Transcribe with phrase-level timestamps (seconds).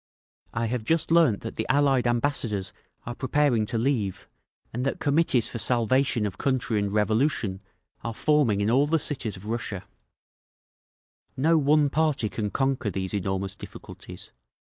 [0.51, 2.73] "I have just learned that the Allied ambassadors
[3.05, 4.27] are preparing to leave,
[4.73, 7.61] and that Committees for Salvation of Country and Revolution
[8.03, 9.83] are forming in all the cities of Russia….
[11.37, 14.31] "No one party can conquer these enormous difficulties.